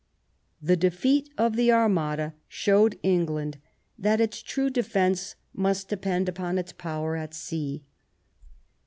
[0.59, 3.59] The defeat of the Armada showed England
[3.99, 7.83] that its true defence must depend upon its power at sea.